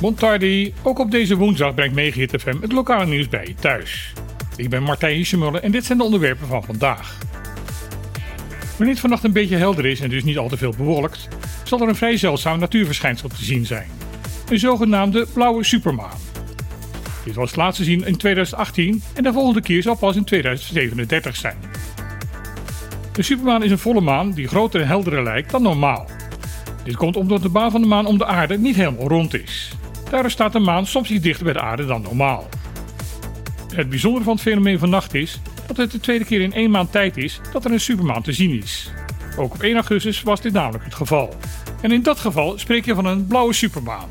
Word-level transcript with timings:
Montardi, 0.00 0.74
ook 0.82 0.98
op 0.98 1.10
deze 1.10 1.36
woensdag 1.36 1.74
brengt 1.74 1.94
Megahit 1.94 2.34
FM 2.40 2.60
het 2.60 2.72
lokale 2.72 3.06
nieuws 3.06 3.28
bij 3.28 3.46
je 3.46 3.54
thuis. 3.54 4.12
Ik 4.56 4.70
ben 4.70 4.82
Martijn 4.82 5.14
Hiesemuller 5.14 5.62
en 5.62 5.70
dit 5.70 5.84
zijn 5.84 5.98
de 5.98 6.04
onderwerpen 6.04 6.46
van 6.46 6.64
vandaag. 6.64 7.18
Wanneer 8.70 8.88
het 8.88 9.00
vannacht 9.00 9.24
een 9.24 9.32
beetje 9.32 9.56
helder 9.56 9.86
is 9.86 10.00
en 10.00 10.08
dus 10.08 10.24
niet 10.24 10.38
al 10.38 10.48
te 10.48 10.56
veel 10.56 10.74
bewolkt, 10.76 11.28
zal 11.64 11.80
er 11.80 11.88
een 11.88 11.96
vrij 11.96 12.16
zeldzaam 12.16 12.58
natuurverschijnsel 12.58 13.28
te 13.28 13.44
zien 13.44 13.66
zijn. 13.66 13.88
Een 14.48 14.58
zogenaamde 14.58 15.26
blauwe 15.32 15.64
supermaan. 15.64 16.18
Dit 17.24 17.34
was 17.34 17.50
het 17.50 17.58
laatste 17.58 17.84
zien 17.84 18.06
in 18.06 18.16
2018 18.16 19.02
en 19.14 19.22
de 19.22 19.32
volgende 19.32 19.62
keer 19.62 19.82
zal 19.82 19.96
pas 19.96 20.16
in 20.16 20.24
2037 20.24 21.36
zijn. 21.36 21.56
De 23.12 23.22
supermaan 23.22 23.62
is 23.62 23.70
een 23.70 23.78
volle 23.78 24.00
maan 24.00 24.32
die 24.32 24.48
groter 24.48 24.80
en 24.80 24.86
helderder 24.86 25.22
lijkt 25.22 25.50
dan 25.50 25.62
normaal. 25.62 26.06
Dit 26.90 26.98
komt 26.98 27.16
omdat 27.16 27.42
de 27.42 27.48
baan 27.48 27.70
van 27.70 27.80
de 27.80 27.86
maan 27.86 28.06
om 28.06 28.18
de 28.18 28.26
aarde 28.26 28.58
niet 28.58 28.76
helemaal 28.76 29.08
rond 29.08 29.34
is. 29.34 29.72
Daardoor 30.10 30.30
staat 30.30 30.52
de 30.52 30.58
maan 30.58 30.86
soms 30.86 31.10
iets 31.10 31.22
dichter 31.22 31.44
bij 31.44 31.52
de 31.52 31.60
aarde 31.60 31.86
dan 31.86 32.02
normaal. 32.02 32.48
Het 33.74 33.88
bijzondere 33.88 34.24
van 34.24 34.32
het 34.32 34.42
fenomeen 34.42 34.78
van 34.78 34.90
nacht 34.90 35.14
is 35.14 35.40
dat 35.66 35.76
het 35.76 35.90
de 35.90 36.00
tweede 36.00 36.24
keer 36.24 36.40
in 36.40 36.52
één 36.52 36.70
maand 36.70 36.92
tijd 36.92 37.16
is 37.16 37.40
dat 37.52 37.64
er 37.64 37.70
een 37.70 37.80
supermaan 37.80 38.22
te 38.22 38.32
zien 38.32 38.62
is. 38.62 38.90
Ook 39.36 39.54
op 39.54 39.62
1 39.62 39.74
augustus 39.74 40.22
was 40.22 40.40
dit 40.40 40.52
namelijk 40.52 40.84
het 40.84 40.94
geval. 40.94 41.34
En 41.80 41.92
in 41.92 42.02
dat 42.02 42.18
geval 42.18 42.58
spreek 42.58 42.84
je 42.84 42.94
van 42.94 43.04
een 43.04 43.26
blauwe 43.26 43.52
supermaan. 43.52 44.08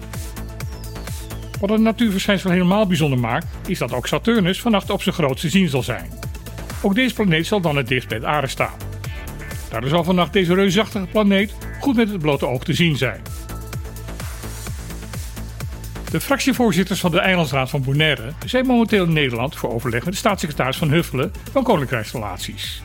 Wat 1.59 1.69
een 1.69 1.81
natuurverschijnsel 1.81 2.49
helemaal 2.49 2.87
bijzonder 2.87 3.19
maakt, 3.19 3.47
is 3.67 3.77
dat 3.77 3.93
ook 3.93 4.07
Saturnus 4.07 4.61
vannacht 4.61 4.89
op 4.89 5.01
zijn 5.01 5.15
grootste 5.15 5.49
zien 5.49 5.69
zal 5.69 5.83
zijn. 5.83 6.09
Ook 6.81 6.95
deze 6.95 7.13
planeet 7.13 7.47
zal 7.47 7.61
dan 7.61 7.77
het 7.77 7.87
dichtst 7.87 8.09
bij 8.09 8.19
de 8.19 8.25
aarde 8.25 8.47
staan. 8.47 8.77
Daardoor 9.69 9.89
zal 9.89 10.03
vannacht 10.03 10.33
deze 10.33 10.53
reusachtige 10.53 11.07
planeet 11.11 11.53
goed 11.79 11.95
met 11.95 12.09
het 12.09 12.21
blote 12.21 12.47
oog 12.47 12.63
te 12.63 12.73
zien 12.73 12.97
zijn. 12.97 13.21
De 16.11 16.21
fractievoorzitters 16.21 16.99
van 16.99 17.11
de 17.11 17.19
Eilandsraad 17.19 17.69
van 17.69 17.83
Bonaire 17.83 18.33
zijn 18.45 18.65
momenteel 18.65 19.05
in 19.05 19.13
Nederland 19.13 19.55
voor 19.55 19.73
overleg 19.73 20.03
met 20.03 20.13
de 20.13 20.19
staatssecretaris 20.19 20.77
van 20.77 20.89
Huffelen 20.89 21.31
van 21.51 21.63
Koninkrijksrelaties. 21.63 22.81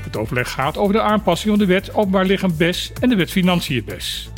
Het 0.00 0.16
overleg 0.16 0.50
gaat 0.50 0.78
over 0.78 0.94
de 0.94 1.00
aanpassing 1.00 1.50
van 1.50 1.66
de 1.66 1.72
wet 1.72 1.94
Openbaar 1.94 2.24
Lichaam 2.24 2.56
BES 2.56 2.92
en 3.00 3.08
de 3.08 3.16
wet 3.16 3.30
Financiën 3.30 3.84
BES. 3.84 4.30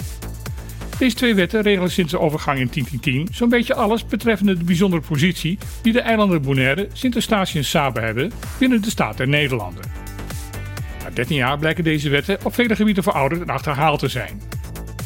Deze 0.98 1.17
twee 1.17 1.35
wetten 1.35 1.63
regelen 1.63 1.91
sinds 1.91 2.13
de 2.13 2.19
overgang 2.19 2.59
in 2.59 2.71
1010 2.73 3.29
zo'n 3.33 3.48
beetje 3.48 3.75
alles 3.75 4.07
betreffende 4.07 4.57
de 4.57 4.65
bijzondere 4.65 5.03
positie 5.03 5.59
die 5.83 5.93
de 5.93 6.01
eilanden 6.01 6.43
Bonaire, 6.43 6.89
Sint-Eustatius 6.93 7.55
en 7.55 7.65
Saba 7.65 8.01
hebben 8.01 8.33
binnen 8.59 8.83
de 8.83 8.91
staat 8.91 9.17
der 9.17 9.29
Nederlanden. 9.29 10.02
Na 11.13 11.19
13 11.19 11.37
jaar 11.37 11.59
blijken 11.59 11.85
deze 11.85 12.09
wetten 12.09 12.39
op 12.43 12.55
vele 12.55 12.77
gebieden 12.77 13.03
verouderd 13.03 13.41
en 13.41 13.49
achterhaald 13.49 13.99
te 13.99 14.09
zijn. 14.09 14.43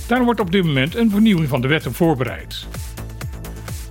Daarom 0.07 0.27
wordt 0.27 0.41
op 0.41 0.51
dit 0.51 0.65
moment 0.65 0.95
een 0.95 1.11
vernieuwing 1.11 1.49
van 1.49 1.61
de 1.61 1.69
wetten 1.69 1.93
voorbereid. 1.93 2.67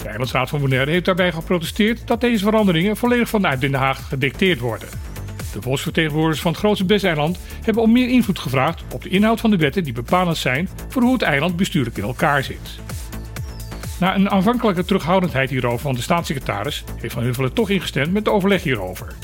De 0.02 0.08
Eilandsraad 0.08 0.50
van 0.50 0.60
Bonaire 0.60 0.92
heeft 0.92 1.06
daarbij 1.06 1.32
geprotesteerd 1.32 2.08
dat 2.08 2.22
deze 2.22 2.44
veranderingen 2.44 2.98
volledig 2.98 3.30
vanuit 3.30 3.62
Den 3.62 3.74
Haag 3.74 4.08
gedicteerd 4.08 4.60
worden. 4.60 4.88
De 5.54 5.62
volksvertegenwoordigers 5.62 6.42
van 6.42 6.52
het 6.52 6.60
grootste 6.60 6.86
Best-eiland 6.86 7.40
hebben 7.64 7.84
om 7.84 7.92
meer 7.92 8.10
invloed 8.10 8.40
gevraagd 8.40 8.84
op 8.94 9.04
de 9.04 9.10
inhoud 9.10 9.40
van 9.40 9.50
de 9.50 9.58
wetten 9.58 9.84
die 9.84 9.94
bepalend 9.94 10.38
zijn 10.38 10.70
voor 10.88 11.02
hoe 11.02 11.14
het 11.14 11.22
eiland 11.22 11.56
bestuurlijk 11.56 11.98
in 11.98 12.04
elkaar 12.04 12.44
zit. 12.44 12.80
Na 14.00 14.16
een 14.16 14.30
aanvankelijke 14.30 14.86
terughoudendheid 14.86 15.50
hierover 15.50 15.80
van 15.80 15.96
de 15.96 16.02
staatssecretaris 16.02 16.84
heeft 17.02 17.14
Van 17.14 17.24
Huffelen 17.24 17.54
toch 17.54 17.70
ingestemd 17.70 18.14
met 18.14 18.26
de 18.26 18.32
overleg 18.32 18.64
hierover. 18.64 19.16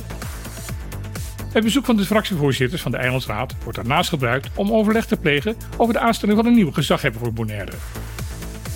Het 1.51 1.63
bezoek 1.63 1.85
van 1.85 1.95
de 1.95 2.05
fractievoorzitters 2.05 2.81
van 2.81 2.91
de 2.91 2.97
Eilandsraad 2.97 3.55
wordt 3.63 3.77
daarnaast 3.77 4.09
gebruikt 4.09 4.49
om 4.55 4.71
overleg 4.71 5.05
te 5.05 5.17
plegen 5.17 5.55
over 5.77 5.93
de 5.93 5.99
aanstelling 5.99 6.37
van 6.37 6.47
een 6.47 6.53
nieuwe 6.53 6.73
gezaghebber 6.73 7.21
voor 7.21 7.33
Bonaire. 7.33 7.71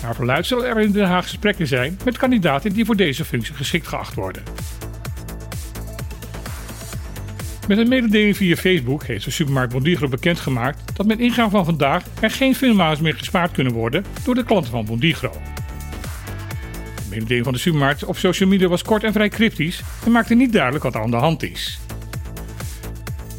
Naar 0.01 0.15
verluid 0.15 0.45
zullen 0.45 0.65
er 0.65 0.79
in 0.79 0.91
Den 0.91 1.07
Haag 1.07 1.23
gesprekken 1.23 1.67
zijn 1.67 1.99
met 2.05 2.17
kandidaten 2.17 2.73
die 2.73 2.85
voor 2.85 2.95
deze 2.95 3.25
functie 3.25 3.55
geschikt 3.55 3.87
geacht 3.87 4.13
worden. 4.13 4.43
Met 7.67 7.77
een 7.77 7.87
mededeling 7.87 8.37
via 8.37 8.55
Facebook 8.55 9.03
heeft 9.03 9.25
de 9.25 9.31
supermarkt 9.31 9.73
Bondigro 9.73 10.07
bekendgemaakt 10.07 10.95
dat 10.97 11.05
met 11.05 11.19
ingang 11.19 11.51
van 11.51 11.65
vandaag 11.65 12.03
er 12.19 12.31
geen 12.31 12.55
filmma's 12.55 12.99
meer 12.99 13.15
gespaard 13.15 13.51
kunnen 13.51 13.73
worden 13.73 14.05
door 14.23 14.35
de 14.35 14.43
klanten 14.43 14.71
van 14.71 14.85
Bondigro. 14.85 15.31
De 16.95 17.09
mededeling 17.09 17.43
van 17.43 17.53
de 17.53 17.59
supermarkt 17.59 18.03
op 18.03 18.17
social 18.17 18.49
media 18.49 18.67
was 18.67 18.81
kort 18.81 19.03
en 19.03 19.13
vrij 19.13 19.29
cryptisch 19.29 19.81
en 20.05 20.11
maakte 20.11 20.35
niet 20.35 20.53
duidelijk 20.53 20.83
wat 20.83 20.95
er 20.95 21.01
aan 21.01 21.11
de 21.11 21.17
hand 21.17 21.43
is. 21.43 21.79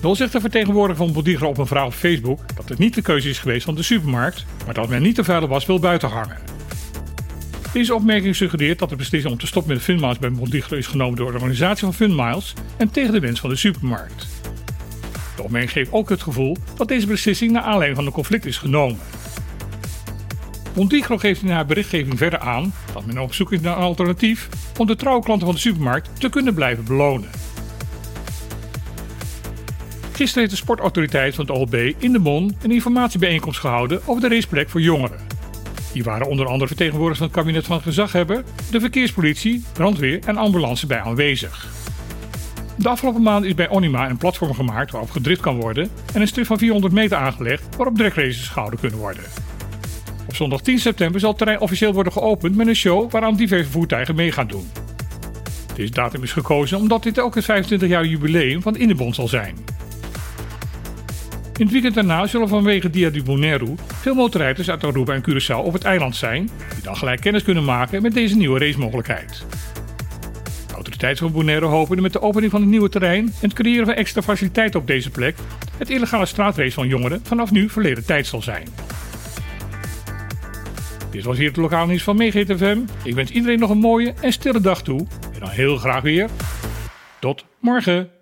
Wel 0.07 0.15
zegt 0.15 0.33
de 0.33 0.41
vertegenwoordiger 0.41 1.05
van 1.05 1.13
Bondigro 1.13 1.49
op 1.49 1.59
een 1.59 1.67
vraag 1.67 1.87
op 1.87 1.93
Facebook 1.93 2.41
dat 2.57 2.69
het 2.69 2.79
niet 2.79 2.95
de 2.95 3.03
keuze 3.03 3.29
is 3.29 3.39
geweest 3.39 3.65
van 3.65 3.75
de 3.75 3.83
supermarkt, 3.83 4.45
maar 4.65 4.75
dat 4.75 4.89
men 4.89 5.03
niet 5.03 5.15
te 5.15 5.25
vuile 5.25 5.47
was 5.47 5.67
wil 5.67 5.79
buiten 5.79 6.09
hangen. 6.09 6.37
Deze 7.73 7.95
opmerking 7.95 8.37
suggereert 8.37 8.79
dat 8.79 8.89
de 8.89 8.97
beslissing 8.97 9.33
om 9.33 9.39
te 9.39 9.47
stoppen 9.47 9.73
met 9.73 9.81
de 9.81 9.85
Funmiles 9.85 10.19
bij 10.19 10.31
Bondigro 10.31 10.77
is 10.77 10.87
genomen 10.87 11.17
door 11.17 11.31
de 11.31 11.37
organisatie 11.37 11.85
van 11.85 11.95
Funmiles 11.95 12.55
en 12.77 12.91
tegen 12.91 13.13
de 13.13 13.21
wens 13.21 13.41
van 13.41 13.51
de 13.51 13.57
supermarkt. 13.57 14.27
De 15.37 15.43
opmerking 15.43 15.73
geeft 15.73 15.93
ook 15.93 16.09
het 16.09 16.23
gevoel 16.23 16.57
dat 16.77 16.89
deze 16.89 17.07
beslissing 17.07 17.53
naar 17.53 17.63
aanleiding 17.63 17.97
van 17.97 18.07
een 18.07 18.13
conflict 18.13 18.47
is 18.47 18.59
genomen. 18.59 18.99
Bondigro 20.75 21.19
geeft 21.19 21.43
in 21.43 21.51
haar 21.51 21.67
berichtgeving 21.67 22.19
verder 22.19 22.39
aan 22.39 22.73
dat 22.93 23.07
men 23.07 23.19
op 23.19 23.35
zoek 23.35 23.53
is 23.53 23.61
naar 23.61 23.77
een 23.77 23.83
alternatief 23.83 24.49
om 24.77 24.87
de 24.87 24.97
trouwe 24.97 25.23
klanten 25.23 25.47
van 25.47 25.55
de 25.55 25.61
supermarkt 25.61 26.21
te 26.21 26.29
kunnen 26.29 26.55
blijven 26.55 26.85
belonen. 26.85 27.46
Gisteren 30.17 30.43
heeft 30.43 30.57
de 30.57 30.63
sportautoriteit 30.65 31.35
van 31.35 31.47
het 31.47 31.57
OLB 31.57 31.75
in 31.99 32.13
de 32.13 32.19
Mon 32.19 32.57
een 32.63 32.71
informatiebijeenkomst 32.71 33.61
gehouden 33.61 34.01
over 34.07 34.23
de 34.23 34.29
raceplek 34.29 34.69
voor 34.69 34.81
jongeren. 34.81 35.19
Hier 35.93 36.05
waren 36.05 36.27
onder 36.27 36.47
andere 36.47 36.67
vertegenwoordigers 36.67 37.19
van 37.19 37.27
het 37.27 37.37
kabinet 37.37 37.67
van 37.67 37.81
gezaghebber, 37.81 38.45
de 38.71 38.81
verkeerspolitie, 38.81 39.65
brandweer 39.73 40.21
en 40.27 40.37
ambulance 40.37 40.87
bij 40.87 41.01
aanwezig. 41.01 41.67
De 42.77 42.89
afgelopen 42.89 43.23
maand 43.23 43.45
is 43.45 43.55
bij 43.55 43.69
Onima 43.69 44.11
een 44.11 44.17
platform 44.17 44.55
gemaakt 44.55 44.91
waarop 44.91 45.11
gedrift 45.11 45.41
kan 45.41 45.61
worden 45.61 45.91
en 46.15 46.21
een 46.21 46.29
strip 46.29 46.47
van 46.47 46.59
400 46.59 46.93
meter 46.93 47.17
aangelegd 47.17 47.77
waarop 47.77 47.97
dragraces 47.97 48.49
gehouden 48.49 48.81
kunnen 48.81 48.99
worden. 48.99 49.25
Op 50.29 50.35
zondag 50.35 50.61
10 50.61 50.79
september 50.79 51.21
zal 51.21 51.29
het 51.29 51.39
terrein 51.39 51.61
officieel 51.61 51.93
worden 51.93 52.13
geopend 52.13 52.57
met 52.57 52.67
een 52.67 52.77
show 52.77 53.11
waaraan 53.11 53.37
diverse 53.37 53.71
voertuigen 53.71 54.15
mee 54.15 54.33
gaan 54.33 54.47
doen. 54.47 54.69
Deze 55.75 55.93
datum 55.93 56.23
is 56.23 56.33
gekozen 56.33 56.79
omdat 56.79 57.03
dit 57.03 57.21
ook 57.21 57.35
het 57.35 57.45
25 57.45 57.89
jaar 57.89 58.07
jubileum 58.07 58.63
van 58.63 58.77
Innebond 58.77 59.15
zal 59.15 59.29
zijn. 59.29 59.76
In 61.57 61.63
het 61.63 61.73
weekend 61.73 61.95
daarna 61.95 62.27
zullen 62.27 62.49
vanwege 62.49 62.91
Dia 62.91 63.11
du 63.11 63.23
Bonaire 63.23 63.75
veel 64.01 64.15
motorrijders 64.15 64.71
uit 64.71 64.85
Aruba 64.85 65.15
en 65.15 65.25
Curaçao 65.31 65.65
op 65.65 65.73
het 65.73 65.85
eiland 65.85 66.17
zijn, 66.17 66.51
die 66.75 66.83
dan 66.83 66.97
gelijk 66.97 67.21
kennis 67.21 67.43
kunnen 67.43 67.65
maken 67.65 68.03
met 68.03 68.15
deze 68.15 68.37
nieuwe 68.37 68.59
racemogelijkheid. 68.59 69.45
De 70.67 70.75
autoriteiten 70.75 71.25
van 71.25 71.33
Bonaire 71.33 71.67
hopen 71.67 72.03
met 72.03 72.13
de 72.13 72.23
opening 72.23 72.51
van 72.51 72.61
het 72.61 72.71
nieuwe 72.71 72.89
terrein 72.89 73.25
en 73.25 73.33
het 73.41 73.53
creëren 73.53 73.87
van 73.87 73.95
extra 73.95 74.23
faciliteiten 74.23 74.81
op 74.81 74.87
deze 74.87 75.11
plek 75.11 75.37
het 75.79 75.91
illegale 75.91 76.27
straatrace 76.27 76.73
van 76.73 76.89
jongeren 76.89 77.21
vanaf 77.23 77.51
nu 77.51 77.69
verleden 77.69 78.05
tijd 78.05 78.27
zal 78.27 78.43
zijn. 78.43 78.69
Dit 81.11 81.25
was 81.25 81.37
hier 81.37 81.49
het 81.49 81.57
lokaal 81.57 81.87
nieuws 81.87 82.03
van 82.03 82.31
FM. 82.33 82.79
Ik 83.03 83.15
wens 83.15 83.31
iedereen 83.31 83.59
nog 83.59 83.71
een 83.71 83.79
mooie 83.79 84.15
en 84.21 84.33
stille 84.33 84.61
dag 84.61 84.83
toe 84.83 85.07
en 85.33 85.41
dan 85.41 85.49
heel 85.49 85.77
graag 85.77 86.03
weer. 86.03 86.29
Tot 87.21 87.45
morgen! 87.61 88.16